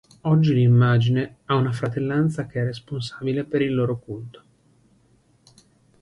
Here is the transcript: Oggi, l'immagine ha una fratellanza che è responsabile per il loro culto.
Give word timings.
Oggi, 0.23 0.55
l'immagine 0.55 1.37
ha 1.45 1.53
una 1.53 1.71
fratellanza 1.71 2.47
che 2.47 2.59
è 2.59 2.63
responsabile 2.63 3.43
per 3.43 3.61
il 3.61 3.75
loro 3.75 3.99
culto. 3.99 4.43